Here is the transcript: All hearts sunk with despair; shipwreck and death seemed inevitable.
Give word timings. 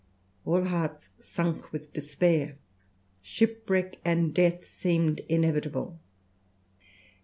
All 0.47 0.63
hearts 0.63 1.11
sunk 1.19 1.71
with 1.71 1.93
despair; 1.93 2.55
shipwreck 3.21 3.99
and 4.03 4.33
death 4.33 4.65
seemed 4.65 5.19
inevitable. 5.29 5.99